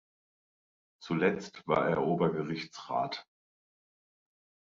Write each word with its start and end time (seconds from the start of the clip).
Zuletzt 0.99 1.61
war 1.67 1.87
er 1.87 2.01
Obergerichtsrat. 2.03 3.27